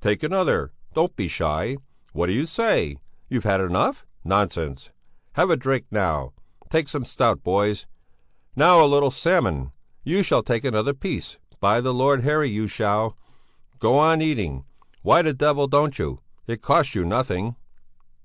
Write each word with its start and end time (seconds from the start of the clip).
Take 0.00 0.22
another! 0.22 0.70
Don't 0.94 1.16
be 1.16 1.26
shy! 1.26 1.76
What 2.12 2.28
do 2.28 2.32
you 2.34 2.46
say? 2.46 2.98
You've 3.28 3.42
had 3.42 3.60
enough? 3.60 4.06
Nonsense! 4.22 4.90
Have 5.32 5.50
a 5.50 5.56
drink 5.56 5.86
now! 5.90 6.34
Take 6.70 6.88
some 6.88 7.04
stout, 7.04 7.42
boys! 7.42 7.86
Now 8.54 8.80
a 8.80 8.86
little 8.86 9.06
more 9.06 9.10
salmon! 9.10 9.72
You 10.04 10.22
shall 10.22 10.44
take 10.44 10.62
another 10.62 10.94
piece, 10.94 11.38
by 11.58 11.80
the 11.80 11.92
Lord 11.92 12.22
Harry, 12.22 12.48
you 12.48 12.68
shall! 12.68 13.18
Go 13.80 13.98
on 13.98 14.22
eating! 14.22 14.64
Why 15.02 15.20
the 15.20 15.34
devil 15.34 15.66
don't 15.66 15.98
you? 15.98 16.20
It 16.46 16.62
costs 16.62 16.94
you 16.94 17.04
nothing!" 17.04 17.56